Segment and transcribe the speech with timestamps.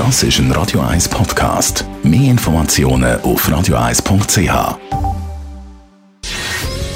[0.00, 1.84] Das ist ein Radio 1 Podcast.
[2.02, 4.78] Mehr Informationen auf radio1.ch.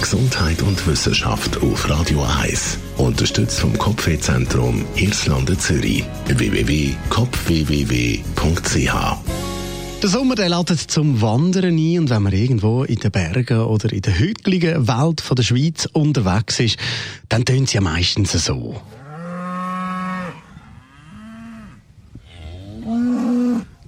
[0.00, 2.78] Gesundheit und Wissenschaft auf Radio 1.
[2.96, 6.02] Unterstützt vom Kopfwehzentrum Irlande Zürich.
[6.28, 8.94] www.kopfwww.ch
[10.02, 13.92] der Sommer der ladet zum Wandern ein und wenn man irgendwo in den Bergen oder
[13.92, 16.78] in der hügeligen Welt von der Schweiz unterwegs ist,
[17.28, 18.80] dann tönt sie ja meistens so.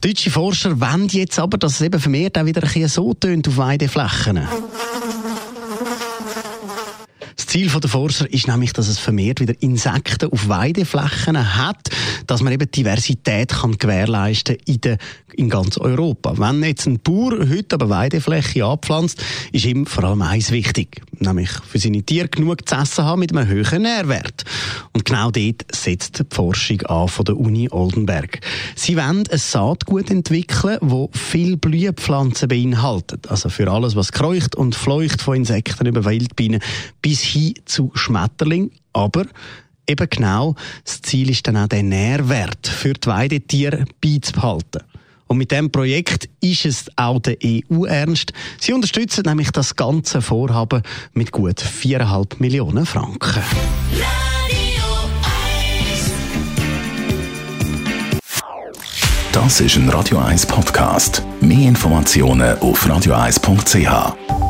[0.07, 3.49] Deutsche Forscher wollen jetzt aber, dass es eben vermehrt auch wieder ein bisschen so tönt
[3.49, 4.47] auf Weideflächen.
[7.35, 11.91] Das Ziel der Forscher ist nämlich, dass es vermehrt wieder Insekten auf Weideflächen hat,
[12.27, 14.99] dass man eben Diversität kann gewährleisten in, der,
[15.35, 16.35] in ganz Europa.
[16.37, 21.51] Wenn jetzt ein Bauer heute aber Weidefläche anpflanzt, ist ihm vor allem eins wichtig, nämlich
[21.51, 24.45] für seine Tiere genug zu essen haben mit einem hohen Nährwert.
[24.93, 28.41] Und genau dort setzt die Forschung an von der Uni Oldenberg.
[28.75, 33.31] Sie wollen ein Saatgut entwickeln, das viel Blühpflanzen beinhaltet.
[33.31, 36.61] Also für alles, was kreucht und fleucht von Insekten über Wildbienen
[37.03, 38.71] bis hin zu Schmetterling.
[38.93, 39.27] Aber
[39.89, 44.83] eben genau, das Ziel ist dann auch den Nährwert für die Weidetiere beizubehalten.
[45.29, 48.33] Und mit diesem Projekt ist es auch der EU ernst.
[48.61, 50.83] Sie unterstützen nämlich das ganze Vorhaben
[51.15, 53.43] mit gut 4,5 Millionen Franken.
[59.33, 61.23] Das ist ein Radio 1 Podcast.
[61.41, 64.46] Mehr Informationen auf radio1.ch.